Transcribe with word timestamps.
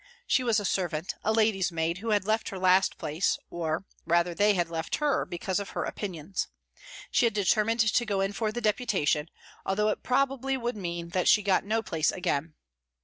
She 0.25 0.43
was 0.43 0.59
a 0.59 0.65
servant, 0.65 1.13
a 1.23 1.31
lady's 1.31 1.71
maid, 1.71 1.99
who 1.99 2.09
had 2.09 2.25
left 2.25 2.49
her 2.49 2.57
last 2.57 2.97
place, 2.97 3.37
or, 3.51 3.85
rather, 4.07 4.33
they 4.33 4.55
had 4.55 4.67
left 4.71 4.95
her, 4.95 5.25
because 5.27 5.59
of 5.59 5.69
her 5.77 5.83
opinions. 5.83 6.47
She 7.11 7.27
had 7.27 7.35
determined 7.35 7.81
to 7.81 8.05
go 8.07 8.19
in 8.19 8.33
for 8.33 8.51
the 8.51 8.61
Deputation, 8.61 9.29
although 9.63 9.95
probably 9.95 10.55
it 10.55 10.57
would 10.57 10.75
mean 10.75 11.09
that 11.09 11.27
she 11.27 11.43
got 11.43 11.65
no 11.65 11.83
place 11.83 12.11
again. 12.11 12.55